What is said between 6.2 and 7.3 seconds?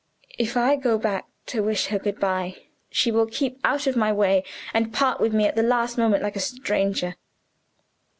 like a stranger.